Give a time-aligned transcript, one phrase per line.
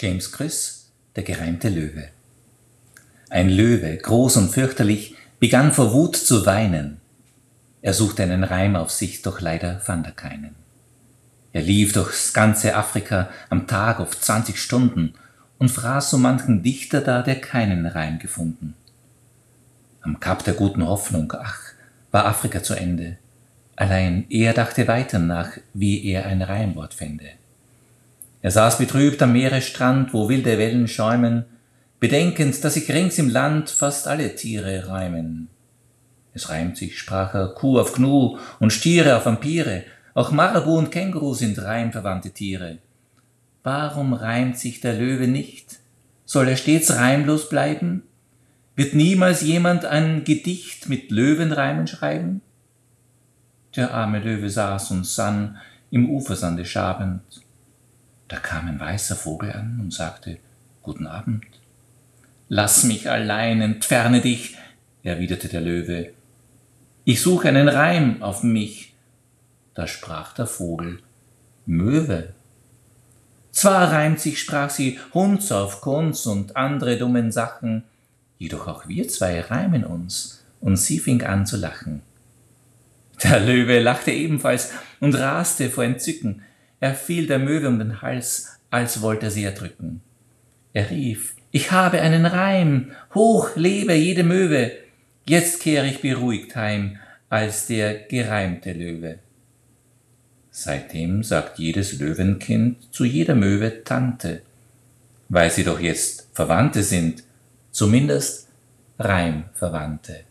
[0.00, 2.08] James Chris, der gereimte Löwe.
[3.28, 7.02] Ein Löwe, groß und fürchterlich, begann vor Wut zu weinen.
[7.82, 10.54] Er suchte einen Reim auf sich, doch leider fand er keinen.
[11.52, 15.12] Er lief durchs ganze Afrika am Tag auf zwanzig Stunden
[15.58, 18.74] und fraß so manchen Dichter da, der keinen Reim gefunden.
[20.00, 21.60] Am Kap der guten Hoffnung, ach,
[22.10, 23.18] war Afrika zu Ende.
[23.76, 27.32] Allein er dachte weiter nach, wie er ein Reimwort fände.
[28.42, 31.44] Er saß betrübt am Meeresstrand, wo wilde Wellen schäumen,
[31.98, 35.48] bedenkend, dass sich rings im Land fast alle Tiere reimen.
[36.32, 40.90] Es reimt sich, sprach er, Kuh auf Gnu und Stiere auf Vampire, auch Marabu und
[40.90, 42.78] Känguru sind reimverwandte Tiere.
[43.62, 45.80] Warum reimt sich der Löwe nicht?
[46.24, 48.04] Soll er stets reimlos bleiben?
[48.74, 52.40] Wird niemals jemand ein Gedicht mit Löwenreimen schreiben?
[53.76, 55.58] Der arme Löwe saß und sann
[55.90, 57.22] im Ufersande schabend.
[58.30, 60.38] Da kam ein weißer Vogel an und sagte,
[60.82, 61.44] Guten Abend.
[62.48, 64.56] Lass mich allein, entferne dich,
[65.02, 66.12] erwiderte der Löwe.
[67.04, 68.94] Ich suche einen Reim auf mich.
[69.74, 71.00] Da sprach der Vogel,
[71.66, 72.32] Möwe.
[73.50, 77.82] Zwar reimt sich, sprach sie, Hunds auf Kunz und andere dummen Sachen,
[78.38, 82.02] jedoch auch wir zwei reimen uns, und sie fing an zu lachen.
[83.24, 86.42] Der Löwe lachte ebenfalls und raste vor Entzücken,
[86.80, 90.00] er fiel der Möwe um den Hals, als wollte er sie erdrücken.
[90.72, 94.72] Er rief, ich habe einen Reim, hoch lebe jede Möwe,
[95.26, 99.18] jetzt kehre ich beruhigt heim, als der gereimte Löwe.
[100.50, 104.42] Seitdem sagt jedes Löwenkind zu jeder Möwe Tante,
[105.28, 107.22] weil sie doch jetzt Verwandte sind,
[107.70, 108.48] zumindest
[108.98, 110.24] Reimverwandte.